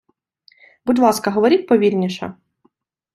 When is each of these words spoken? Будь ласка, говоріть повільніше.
Будь 0.85 0.99
ласка, 0.99 1.31
говоріть 1.31 1.67
повільніше. 1.67 2.33